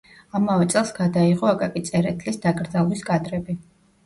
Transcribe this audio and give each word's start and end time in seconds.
ამავე 0.37 0.67
წელს 0.73 0.93
გადაიღო 0.99 1.49
აკაკი 1.49 1.83
წერეთლის 1.91 2.41
დაკრძალვის 2.47 3.05
კადრები. 3.13 3.59